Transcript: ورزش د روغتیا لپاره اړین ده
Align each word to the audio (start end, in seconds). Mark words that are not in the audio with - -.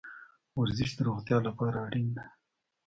ورزش 0.59 0.89
د 0.95 0.99
روغتیا 1.07 1.37
لپاره 1.47 1.77
اړین 1.87 2.07
ده 2.15 2.25